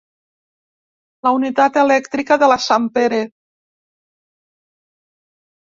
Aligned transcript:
La 1.27 1.33
unitat 1.39 1.77
elèctrica 1.83 2.39
de 2.45 2.49
la 2.53 2.57
Sampere. 2.69 3.21